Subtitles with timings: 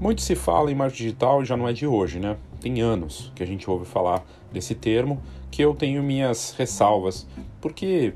[0.00, 2.36] Muito se fala em marketing digital já não é de hoje, né?
[2.60, 5.20] Tem anos que a gente ouve falar desse termo,
[5.50, 7.26] que eu tenho minhas ressalvas,
[7.60, 8.14] porque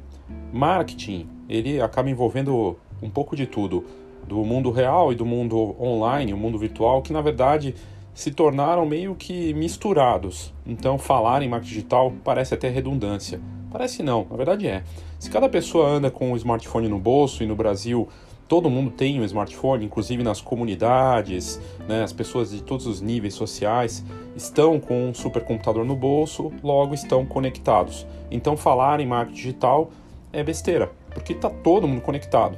[0.52, 3.84] marketing, ele acaba envolvendo um pouco de tudo,
[4.28, 7.74] do mundo real e do mundo online, o mundo virtual, que na verdade
[8.14, 10.54] se tornaram meio que misturados.
[10.64, 13.40] Então, falar em marketing digital parece até redundância.
[13.72, 14.84] Parece não, na verdade é.
[15.18, 18.08] Se cada pessoa anda com um smartphone no bolso e no Brasil
[18.48, 23.34] todo mundo tem um smartphone, inclusive nas comunidades, né, as pessoas de todos os níveis
[23.34, 24.04] sociais
[24.36, 28.06] estão com um supercomputador no bolso, logo estão conectados.
[28.30, 29.90] Então falar em marketing digital
[30.32, 32.56] é besteira, porque está todo mundo conectado.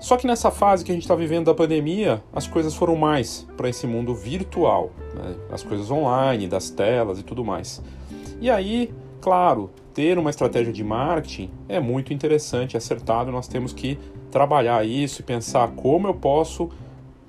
[0.00, 3.46] Só que nessa fase que a gente está vivendo da pandemia, as coisas foram mais
[3.56, 5.34] para esse mundo virtual, né?
[5.50, 7.82] as coisas online, das telas e tudo mais.
[8.40, 13.32] E aí, claro, ter uma estratégia de marketing é muito interessante, acertado.
[13.32, 13.98] Nós temos que
[14.30, 16.70] trabalhar isso e pensar como eu posso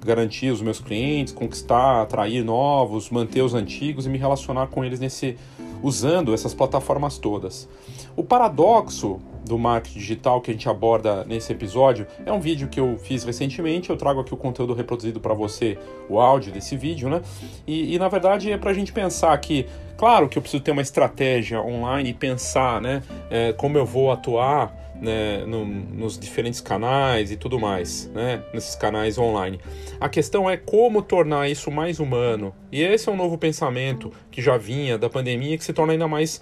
[0.04, 5.00] garantir os meus clientes, conquistar, atrair novos, manter os antigos e me relacionar com eles
[5.00, 5.38] nesse
[5.82, 7.68] usando essas plataformas todas.
[8.16, 9.20] O paradoxo
[9.50, 13.24] do marketing digital que a gente aborda nesse episódio é um vídeo que eu fiz
[13.24, 13.90] recentemente.
[13.90, 17.22] Eu trago aqui o conteúdo reproduzido para você, o áudio desse vídeo, né?
[17.66, 19.66] E, e na verdade é para a gente pensar que,
[19.98, 24.12] claro que eu preciso ter uma estratégia online e pensar, né, é, como eu vou
[24.12, 29.60] atuar né, no, nos diferentes canais e tudo mais, né, nesses canais online.
[30.00, 32.54] A questão é como tornar isso mais humano.
[32.72, 36.08] E esse é um novo pensamento que já vinha da pandemia que se torna ainda
[36.08, 36.40] mais,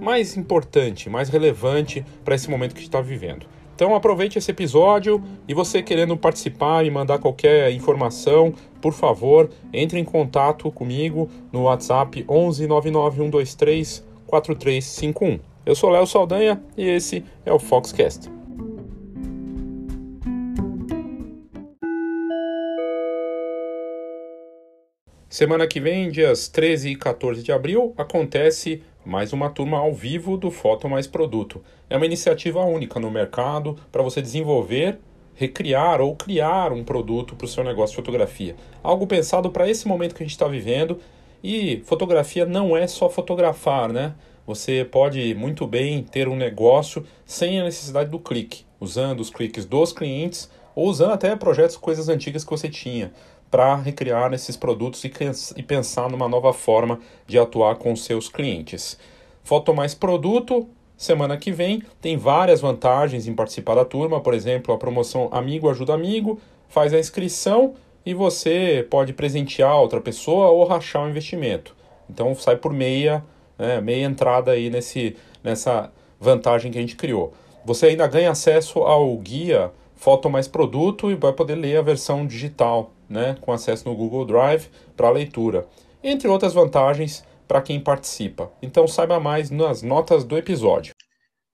[0.00, 3.46] mais importante, mais relevante para esse momento que a gente está vivendo.
[3.74, 9.98] Então aproveite esse episódio e você querendo participar e mandar qualquer informação, por favor, entre
[9.98, 15.40] em contato comigo no WhatsApp 11 99123 4351.
[15.66, 18.30] Eu sou Léo Saldanha e esse é o Foxcast.
[25.34, 30.36] Semana que vem, dias 13 e 14 de abril, acontece mais uma turma ao vivo
[30.36, 31.60] do Foto Mais Produto.
[31.90, 34.96] É uma iniciativa única no mercado para você desenvolver,
[35.34, 38.54] recriar ou criar um produto para o seu negócio de fotografia.
[38.80, 41.00] Algo pensado para esse momento que a gente está vivendo.
[41.42, 44.14] E fotografia não é só fotografar, né?
[44.46, 49.64] você pode muito bem ter um negócio sem a necessidade do clique, usando os cliques
[49.64, 53.12] dos clientes ou usando até projetos, coisas antigas que você tinha
[53.54, 58.98] para recriar esses produtos e pensar numa nova forma de atuar com seus clientes.
[59.44, 60.66] Foto mais produto,
[60.96, 65.70] semana que vem, tem várias vantagens em participar da turma, por exemplo, a promoção Amigo
[65.70, 71.76] Ajuda Amigo, faz a inscrição e você pode presentear outra pessoa ou rachar o investimento.
[72.10, 73.24] Então sai por meia
[73.56, 77.32] né, meia entrada aí nesse, nessa vantagem que a gente criou.
[77.64, 82.26] Você ainda ganha acesso ao guia Foto Mais Produto e vai poder ler a versão
[82.26, 85.68] digital, né, com acesso no Google Drive para leitura,
[86.02, 88.52] entre outras vantagens para quem participa.
[88.62, 90.94] Então saiba mais nas notas do episódio.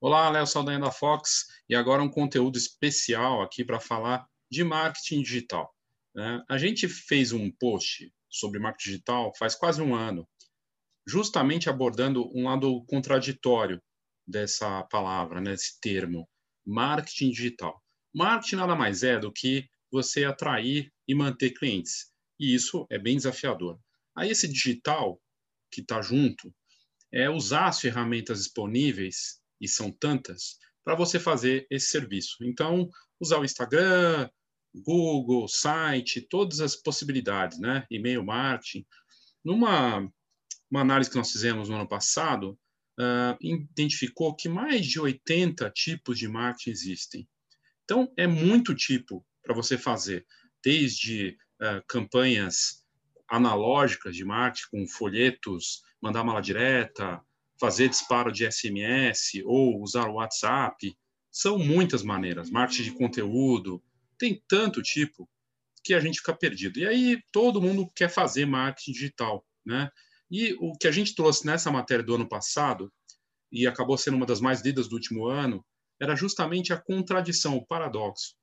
[0.00, 5.22] Olá, Léo Saldanha da Fox e agora um conteúdo especial aqui para falar de marketing
[5.22, 5.70] digital.
[6.14, 6.42] Né?
[6.48, 10.26] A gente fez um post sobre marketing digital faz quase um ano
[11.06, 13.82] justamente abordando um lado contraditório
[14.26, 16.28] dessa palavra, né, termo,
[16.64, 17.82] marketing digital.
[18.14, 22.12] Marketing nada mais é do que você atrair e manter clientes.
[22.38, 23.80] E isso é bem desafiador.
[24.16, 25.20] Aí esse digital
[25.68, 26.54] que está junto
[27.12, 32.36] é usar as ferramentas disponíveis, e são tantas, para você fazer esse serviço.
[32.44, 32.88] Então,
[33.18, 34.30] usar o Instagram,
[34.72, 37.84] Google, site, todas as possibilidades, né?
[37.90, 38.86] E-mail marketing.
[39.44, 40.08] Numa
[40.70, 42.56] uma análise que nós fizemos no ano passado
[43.00, 47.28] uh, identificou que mais de 80 tipos de marketing existem.
[47.82, 50.24] Então, é muito tipo para você fazer,
[50.64, 52.84] desde uh, campanhas
[53.28, 57.20] analógicas de marketing, com folhetos, mandar mala direta,
[57.58, 60.96] fazer disparo de SMS ou usar o WhatsApp.
[61.30, 62.50] São muitas maneiras.
[62.50, 63.82] Marketing de conteúdo,
[64.18, 65.28] tem tanto tipo
[65.84, 66.78] que a gente fica perdido.
[66.78, 69.90] E aí todo mundo quer fazer marketing digital, né?
[70.30, 72.92] E o que a gente trouxe nessa matéria do ano passado,
[73.50, 75.64] e acabou sendo uma das mais lidas do último ano,
[76.00, 78.34] era justamente a contradição, o paradoxo.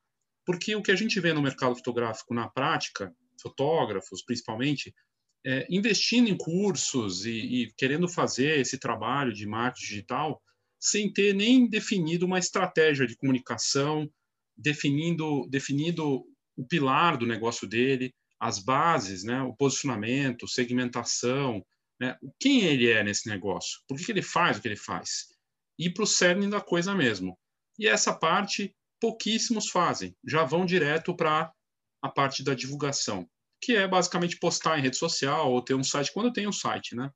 [0.48, 4.96] Porque o que a gente vê no mercado fotográfico na prática, fotógrafos principalmente,
[5.46, 10.42] é, investindo em cursos e, e querendo fazer esse trabalho de marketing digital
[10.80, 14.10] sem ter nem definido uma estratégia de comunicação,
[14.56, 16.24] definindo, definindo
[16.56, 21.62] o pilar do negócio dele, as bases, né, o posicionamento, segmentação,
[22.00, 22.16] né?
[22.40, 23.82] Quem ele é nesse negócio?
[23.86, 25.26] Por que ele faz o que ele faz?
[25.78, 27.38] Ir para o cerne da coisa mesmo.
[27.78, 31.52] E essa parte pouquíssimos fazem, já vão direto para
[32.02, 33.28] a parte da divulgação.
[33.60, 36.96] que é basicamente postar em rede social ou ter um site quando tem um site,
[36.96, 37.12] né?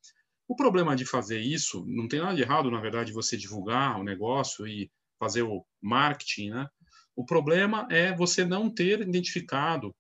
[0.47, 4.03] O problema de fazer isso, não tem nada de errado, na verdade, você divulgar o
[4.03, 6.67] negócio e fazer o marketing, né?
[7.15, 9.95] O problema é você não ter identificado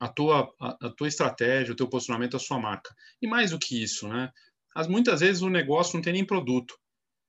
[0.00, 2.94] a tua, a, a, tua estratégia, o teu posicionamento, a sua marca.
[3.20, 4.30] E mais do que isso, né?
[4.74, 6.74] As, muitas vezes o negócio não tem nem produto.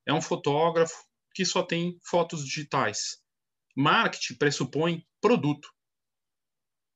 [0.08, 0.96] É um fotógrafo
[1.34, 3.18] que só tem fotos digitais.
[3.75, 5.69] Marketing pressupõe produto.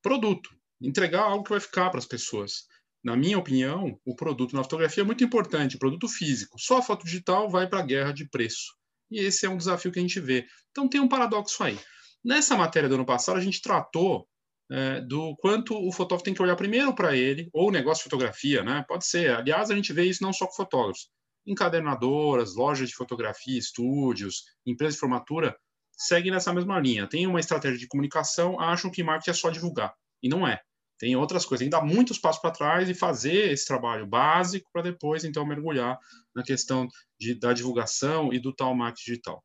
[0.02, 0.50] Produto.
[0.82, 2.68] Entregar algo que vai ficar para as pessoas
[3.04, 6.60] na minha opinião, o produto na fotografia é muito importante, produto físico.
[6.60, 8.76] Só a foto digital vai para a guerra de preço.
[9.10, 10.46] E esse é um desafio que a gente vê.
[10.72, 11.80] Então tem um paradoxo aí.
[12.24, 14.28] Nessa matéria do ano passado, a gente tratou
[14.70, 18.10] é, do quanto o fotógrafo tem que olhar primeiro para ele, ou o negócio de
[18.10, 18.84] fotografia, né?
[18.88, 19.32] Pode ser.
[19.32, 21.10] Aliás, a gente vê isso não só com fotógrafos.
[21.48, 25.58] Encadernadoras, lojas de fotografia, estúdios, empresas de formatura,
[26.00, 27.08] seguem nessa mesma linha.
[27.08, 29.94] Tem uma estratégia de comunicação, acham que marketing é só divulgar.
[30.24, 30.60] E não é
[31.00, 34.70] tem outras coisas, tem que dar muitos passos para trás e fazer esse trabalho básico
[34.72, 35.98] para depois, então, mergulhar
[36.36, 39.44] na questão de, da divulgação e do tal marketing digital.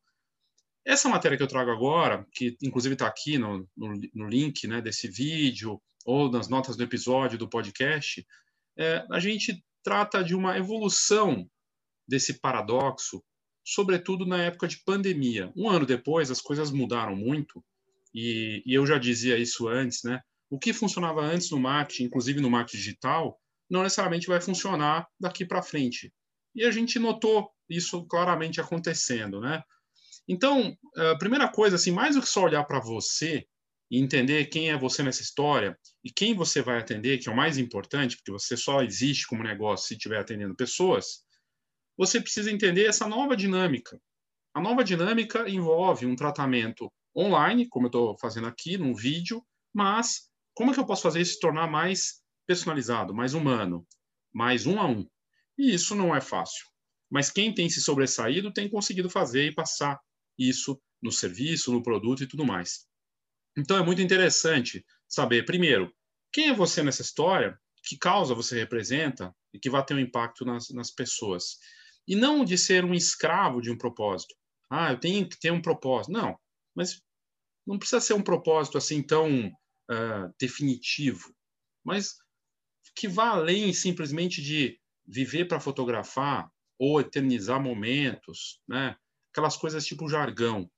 [0.85, 4.81] Essa matéria que eu trago agora, que inclusive está aqui no, no, no, link né,
[4.81, 8.23] desse vídeo ou nas notas do episódio do podcast,
[8.77, 11.49] é, a gente trata de uma evolução
[12.05, 13.23] desse paradoxo,
[13.65, 15.51] sobretudo na época de pandemia.
[15.55, 17.63] Um ano depois, as coisas mudaram muito,
[18.13, 20.21] e, e eu já dizia isso antes, né?
[20.49, 23.39] o que funcionava antes no marketing, inclusive no marketing digital,
[23.69, 26.13] não necessariamente vai funcionar daqui para frente.
[26.55, 29.63] E a gente notou isso claramente acontecendo, né?
[30.27, 33.45] Então, a primeira coisa, assim, mais do que só olhar para você
[33.91, 37.35] e entender quem é você nessa história e quem você vai atender, que é o
[37.35, 41.23] mais importante, porque você só existe como negócio se estiver atendendo pessoas,
[41.97, 43.99] você precisa entender essa nova dinâmica.
[44.53, 50.29] A nova dinâmica envolve um tratamento online, como eu estou fazendo aqui, num vídeo, mas
[50.53, 53.85] como é que eu posso fazer isso se tornar mais personalizado, mais humano,
[54.33, 55.07] mais um a um?
[55.57, 56.65] E isso não é fácil.
[57.09, 59.99] Mas quem tem se sobressaído tem conseguido fazer e passar
[60.37, 62.87] isso no serviço, no produto e tudo mais.
[63.57, 65.93] Então é muito interessante saber, primeiro,
[66.31, 70.43] quem é você nessa história, que causa você representa e que vai ter um impacto
[70.43, 71.57] nas, nas pessoas.
[72.07, 74.35] E não de ser um escravo de um propósito.
[74.69, 76.11] Ah, eu tenho que ter um propósito.
[76.11, 76.37] Não,
[76.75, 77.01] mas
[77.65, 81.33] não precisa ser um propósito assim tão uh, definitivo,
[81.83, 82.15] mas
[82.95, 86.49] que vá além simplesmente de viver para fotografar
[86.79, 88.95] ou eternizar momentos, né?
[89.31, 90.69] aquelas coisas tipo jargão.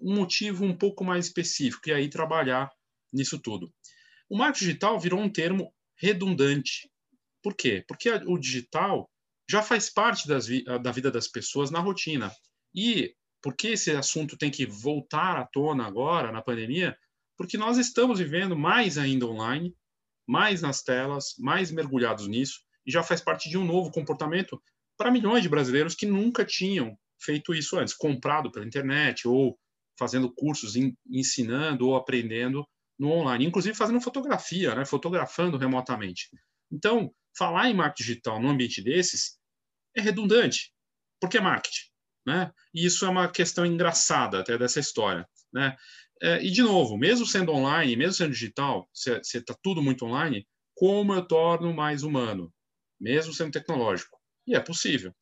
[0.00, 2.70] Um motivo um pouco mais específico, e aí trabalhar
[3.12, 3.72] nisso tudo.
[4.28, 6.90] O marketing digital virou um termo redundante.
[7.42, 7.84] Por quê?
[7.86, 9.09] Porque o digital
[9.50, 12.30] já faz parte vi da vida das pessoas na rotina.
[12.74, 16.96] E por que esse assunto tem que voltar à tona agora, na pandemia?
[17.40, 19.74] porque nós estamos vivendo mais ainda online,
[20.28, 24.62] mais nas telas, mais mergulhados nisso, e já faz parte de um novo comportamento
[24.94, 29.58] para milhões de brasileiros que nunca tinham feito isso antes, comprado pela internet ou
[29.98, 30.74] fazendo cursos,
[31.10, 32.62] ensinando ou aprendendo
[32.98, 36.28] no online, inclusive fazendo fotografia, né, fotografando remotamente.
[36.70, 39.38] Então, falar em marketing digital num ambiente desses
[39.96, 40.72] é redundante,
[41.20, 41.90] porque é marketing,
[42.26, 42.52] né?
[42.74, 45.76] E isso é uma questão engraçada até dessa história, né?
[46.22, 50.46] É, e, de novo, mesmo sendo online, mesmo sendo digital, se está tudo muito online,
[50.74, 52.52] como eu torno mais humano,
[53.00, 54.18] mesmo sendo tecnológico?
[54.46, 55.14] E é possível.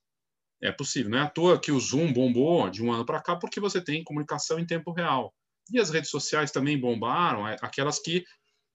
[0.61, 1.11] É possível.
[1.11, 3.81] Não é à toa que o Zoom bombou de um ano para cá, porque você
[3.81, 5.33] tem comunicação em tempo real.
[5.71, 8.25] E as redes sociais também bombaram, é, aquelas que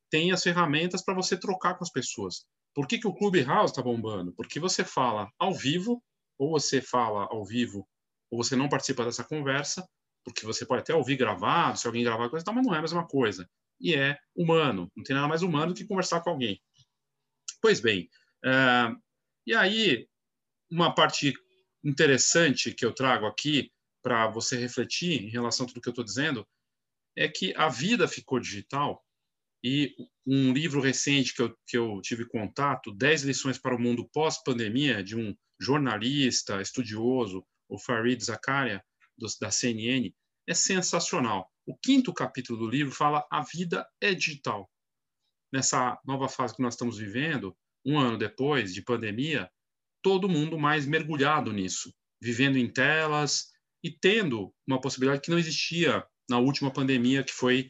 [0.09, 2.45] têm as ferramentas para você trocar com as pessoas.
[2.73, 4.33] Por que, que o Clubhouse está bombando?
[4.33, 6.03] Porque você fala ao vivo,
[6.37, 7.87] ou você fala ao vivo,
[8.31, 9.87] ou você não participa dessa conversa,
[10.23, 13.05] porque você pode até ouvir gravado, se alguém gravar coisa, mas não é a mesma
[13.05, 13.47] coisa.
[13.79, 16.61] E é humano, não tem nada mais humano do que conversar com alguém.
[17.61, 18.09] Pois bem,
[18.45, 18.99] uh,
[19.45, 20.07] e aí,
[20.71, 21.33] uma parte
[21.83, 26.03] interessante que eu trago aqui para você refletir em relação a tudo que eu estou
[26.03, 26.47] dizendo
[27.15, 29.02] é que a vida ficou digital
[29.63, 29.95] e
[30.27, 35.03] um livro recente que eu, que eu tive contato, 10 lições para o mundo pós-pandemia,
[35.03, 38.83] de um jornalista, estudioso, o Farid Zakaria,
[39.17, 40.13] do, da CNN
[40.47, 41.49] é sensacional.
[41.65, 44.69] O quinto capítulo do livro fala a vida é digital.
[45.51, 47.55] Nessa nova fase que nós estamos vivendo,
[47.85, 49.49] um ano depois de pandemia,
[50.01, 53.51] todo mundo mais mergulhado nisso, vivendo em telas
[53.83, 57.69] e tendo uma possibilidade que não existia na última pandemia, que foi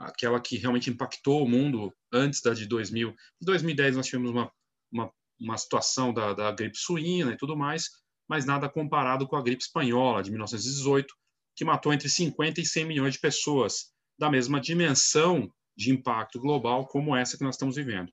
[0.00, 3.10] aquela que realmente impactou o mundo antes da de 2000.
[3.10, 4.50] Em 2010 nós tivemos uma,
[4.90, 7.90] uma, uma situação da, da gripe suína e tudo mais,
[8.26, 11.14] mas nada comparado com a gripe espanhola de 1918,
[11.54, 16.86] que matou entre 50 e 100 milhões de pessoas, da mesma dimensão de impacto global
[16.86, 18.10] como essa que nós estamos vivendo.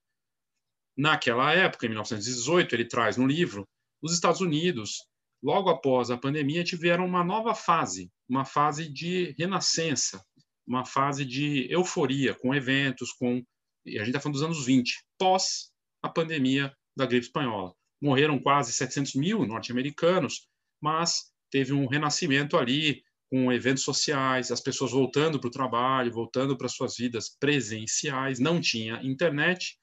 [0.97, 3.65] Naquela época, em 1918, ele traz no livro,
[4.01, 5.05] os Estados Unidos,
[5.41, 10.21] logo após a pandemia, tiveram uma nova fase, uma fase de renascença,
[10.67, 13.41] uma fase de euforia, com eventos, com.
[13.85, 15.71] E a gente está falando dos anos 20, pós
[16.01, 17.73] a pandemia da gripe espanhola.
[18.01, 20.47] Morreram quase 700 mil norte-americanos,
[20.81, 26.57] mas teve um renascimento ali, com eventos sociais, as pessoas voltando para o trabalho, voltando
[26.57, 29.77] para suas vidas presenciais, não tinha internet,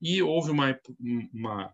[0.00, 0.78] e houve uma,
[1.32, 1.72] uma,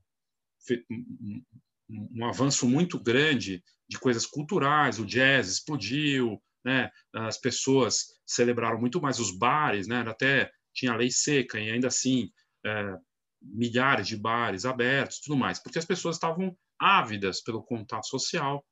[0.91, 1.43] um,
[1.89, 6.91] um avanço muito grande de coisas culturais, o jazz explodiu, né?
[7.15, 10.01] as pessoas celebraram muito mais os bares, né?
[10.01, 12.29] até tinha lei seca e ainda assim
[12.67, 12.97] é,
[13.41, 18.67] milhares de bares abertos, tudo mais, porque as pessoas estavam ávidas pelo contato social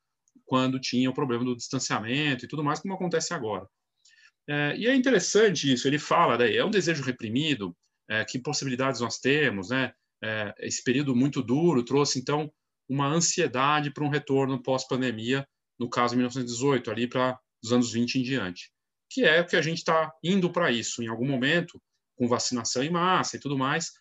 [0.44, 3.64] quando tinha o problema do distanciamento e tudo mais, como acontece agora.
[4.48, 7.74] É, e é interessante isso, ele fala, né, é um desejo reprimido,
[8.10, 9.92] é, que possibilidades nós temos, né?
[10.22, 12.52] É, esse período muito duro trouxe, então,
[12.88, 15.46] uma ansiedade para um retorno pós-pandemia,
[15.78, 18.70] no caso 1918, ali para os anos 20 em diante,
[19.10, 21.80] que é o que a gente está indo para isso em algum momento,
[22.16, 23.92] com vacinação em massa e tudo mais.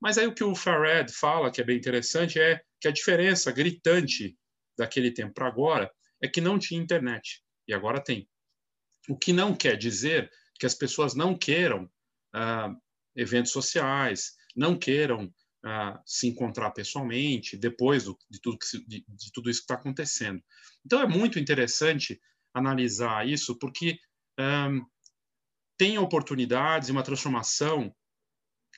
[0.00, 3.50] Mas aí o que o Fared fala, que é bem interessante, é que a diferença
[3.50, 4.38] gritante
[4.76, 5.90] daquele tempo para agora
[6.22, 8.28] é que não tinha internet, e agora tem.
[9.08, 11.90] O que não quer dizer que as pessoas não queiram
[12.32, 12.72] ah,
[13.16, 15.32] eventos sociais, não queiram
[15.64, 19.74] ah, se encontrar pessoalmente depois do, de, tudo que, de, de tudo isso que está
[19.74, 20.42] acontecendo.
[20.84, 22.20] Então é muito interessante
[22.54, 23.98] analisar isso, porque
[24.38, 24.84] um,
[25.76, 27.94] tem oportunidades e uma transformação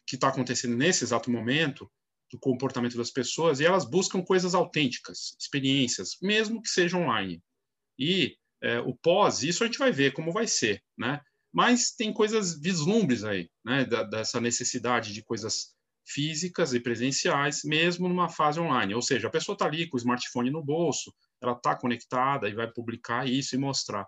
[0.07, 1.91] que está acontecendo nesse exato momento
[2.31, 7.43] do comportamento das pessoas e elas buscam coisas autênticas, experiências, mesmo que seja online.
[7.99, 11.21] E é, o pós, isso a gente vai ver como vai ser, né?
[11.53, 13.85] Mas tem coisas vislumbres aí, né?
[13.85, 15.75] Da, dessa necessidade de coisas
[16.07, 18.95] físicas e presenciais, mesmo numa fase online.
[18.95, 22.55] Ou seja, a pessoa está ali com o smartphone no bolso, ela está conectada e
[22.55, 24.07] vai publicar isso e mostrar.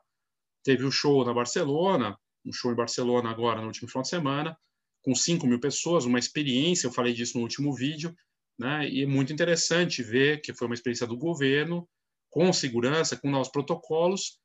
[0.62, 4.08] Teve o um show na Barcelona, um show em Barcelona agora no último final de
[4.08, 4.56] semana,
[5.02, 8.14] com 5 mil pessoas, uma experiência, eu falei disso no último vídeo,
[8.58, 8.88] né?
[8.88, 11.88] E é muito interessante ver que foi uma experiência do governo,
[12.30, 14.38] com segurança, com novos protocolos,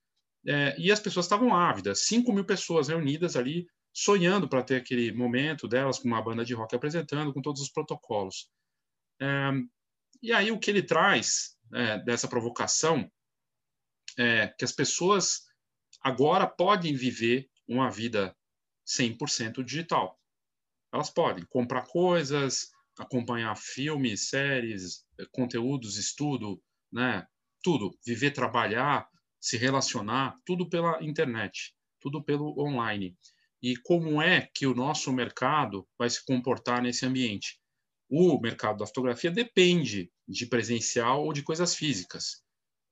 [0.45, 5.11] é, e as pessoas estavam ávidas, 5 mil pessoas reunidas ali sonhando para ter aquele
[5.11, 8.49] momento delas com uma banda de rock apresentando, com todos os protocolos.
[9.21, 9.51] É,
[10.21, 13.09] e aí o que ele traz é, dessa provocação
[14.17, 15.41] é que as pessoas
[16.01, 18.35] agora podem viver uma vida
[18.87, 20.19] 100% digital.
[20.93, 27.27] Elas podem comprar coisas, acompanhar filmes, séries, conteúdos, estudo, né?
[27.61, 29.07] Tudo, viver, trabalhar,
[29.39, 33.15] se relacionar, tudo pela internet, tudo pelo online
[33.61, 37.59] e como é que o nosso mercado vai se comportar nesse ambiente.
[38.09, 42.41] O mercado da fotografia depende de presencial ou de coisas físicas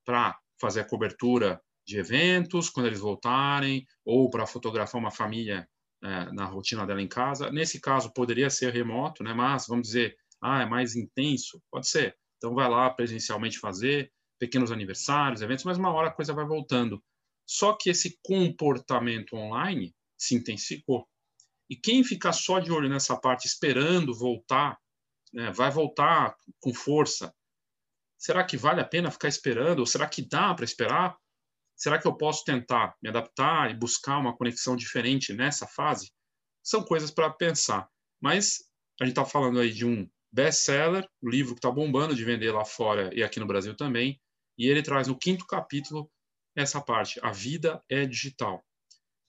[0.06, 5.68] para fazer a cobertura de eventos quando eles voltarem ou para fotografar uma família
[6.04, 7.52] é, na rotina dela em casa.
[7.52, 9.34] Nesse caso poderia ser remoto, né?
[9.34, 12.16] Mas vamos dizer, ah, é mais intenso, pode ser.
[12.38, 17.02] Então vai lá presencialmente fazer pequenos aniversários, eventos, mas uma hora a coisa vai voltando.
[17.48, 21.08] Só que esse comportamento online se intensificou.
[21.70, 24.78] E quem ficar só de olho nessa parte, esperando voltar,
[25.36, 27.36] né, vai voltar com força.
[28.18, 29.80] Será que vale a pena ficar esperando?
[29.80, 31.18] Ou será que dá para esperar?
[31.76, 36.10] Será que eu posso tentar me adaptar e buscar uma conexão diferente nessa fase?
[36.64, 37.88] São coisas para pensar.
[38.22, 38.64] Mas
[39.00, 42.52] a gente está falando aí de um best-seller, um livro que está bombando de vender
[42.52, 44.20] lá fora e aqui no Brasil também.
[44.58, 46.10] E ele traz no quinto capítulo
[46.56, 48.66] essa parte: a vida é digital.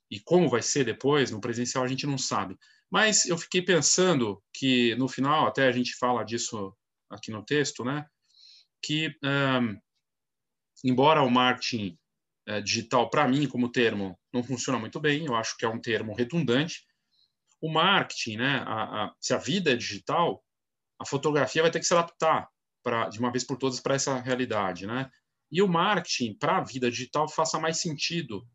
[0.08, 2.56] E como vai ser depois, no presencial, a gente não sabe.
[2.90, 6.74] Mas eu fiquei pensando que, no final, até a gente fala disso
[7.10, 8.06] aqui no texto, né?
[8.82, 9.80] Que, um,
[10.84, 11.98] embora o marketing
[12.48, 15.80] uh, digital, para mim, como termo, não funciona muito bem, eu acho que é um
[15.80, 16.86] termo redundante,
[17.60, 18.62] o marketing, né?
[18.66, 20.44] A, a, se a vida é digital,
[20.98, 22.48] a fotografia vai ter que se adaptar
[22.82, 25.10] pra, de uma vez por todas para essa realidade, né?
[25.50, 28.46] E o marketing para a vida digital faça mais sentido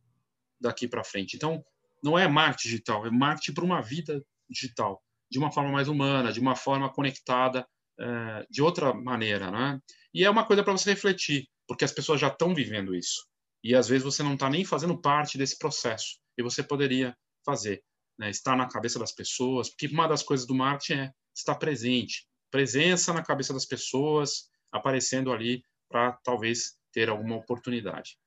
[0.60, 1.36] daqui para frente.
[1.36, 1.64] Então,
[2.04, 6.32] não é marketing digital, é marketing para uma vida digital, de uma forma mais humana,
[6.32, 7.68] de uma forma conectada,
[8.00, 9.80] é, de outra maneira, né?
[10.14, 13.26] E é uma coisa para você refletir, porque as pessoas já estão vivendo isso.
[13.64, 17.16] E às vezes você não está nem fazendo parte desse processo, e você poderia
[17.46, 17.84] fazer,
[18.18, 18.30] né?
[18.30, 23.14] estar na cabeça das pessoas, porque uma das coisas do marketing é estar presente, presença
[23.14, 28.18] na cabeça das pessoas, aparecendo ali para talvez ter alguma oportunidade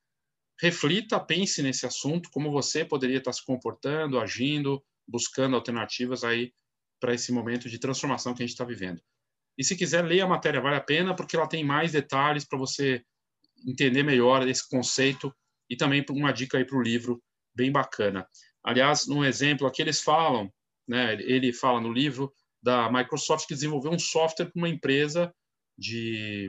[0.60, 6.52] reflita, pense nesse assunto, como você poderia estar se comportando, agindo buscando alternativas aí
[7.00, 9.00] para esse momento de transformação que a gente está vivendo.
[9.56, 12.58] E se quiser ler a matéria, vale a pena, porque ela tem mais detalhes para
[12.58, 13.04] você
[13.66, 15.34] entender melhor esse conceito
[15.70, 17.22] e também uma dica aí para o livro
[17.54, 18.26] bem bacana.
[18.62, 20.52] Aliás, num exemplo aqui eles falam,
[20.88, 22.32] né, ele fala no livro
[22.62, 25.32] da Microsoft que desenvolveu um software para uma empresa
[25.78, 26.48] de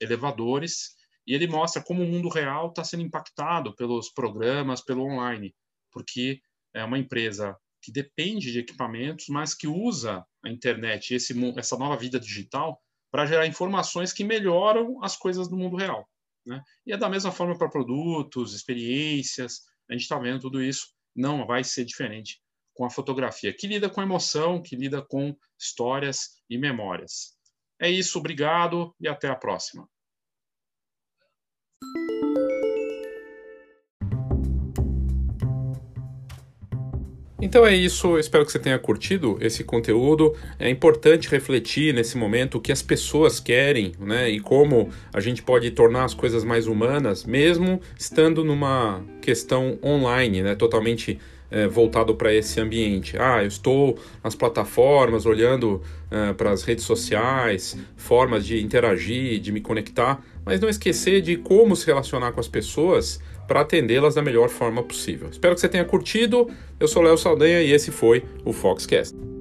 [0.00, 0.94] elevadores
[1.26, 5.54] e ele mostra como o mundo real está sendo impactado pelos programas, pelo online,
[5.90, 6.40] porque
[6.74, 11.96] é uma empresa que depende de equipamentos, mas que usa a internet, esse, essa nova
[11.96, 16.08] vida digital, para gerar informações que melhoram as coisas do mundo real.
[16.46, 16.62] Né?
[16.86, 21.46] E é da mesma forma para produtos, experiências, a gente está vendo tudo isso, não
[21.46, 22.40] vai ser diferente
[22.74, 27.34] com a fotografia, que lida com emoção, que lida com histórias e memórias.
[27.80, 29.88] É isso, obrigado e até a próxima.
[37.44, 40.34] Então é isso, espero que você tenha curtido esse conteúdo.
[40.58, 44.30] É importante refletir nesse momento o que as pessoas querem, né?
[44.30, 50.42] E como a gente pode tornar as coisas mais humanas, mesmo estando numa questão online,
[50.42, 50.54] né?
[50.54, 51.18] Totalmente
[51.54, 53.16] é, voltado para esse ambiente.
[53.16, 55.80] Ah, eu estou nas plataformas, olhando
[56.10, 61.36] é, para as redes sociais, formas de interagir, de me conectar, mas não esquecer de
[61.36, 65.28] como se relacionar com as pessoas para atendê-las da melhor forma possível.
[65.30, 66.50] Espero que você tenha curtido.
[66.80, 69.33] Eu sou Léo Saldanha e esse foi o Foxcast.